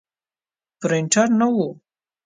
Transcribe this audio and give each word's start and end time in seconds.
پرنټر 0.79 1.27
نه 1.39 1.47
و. 1.57 1.57